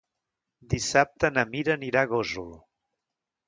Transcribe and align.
Dissabte 0.73 1.31
na 1.37 1.45
Mira 1.51 1.77
anirà 1.77 2.05
a 2.07 2.13
Gósol. 2.17 2.53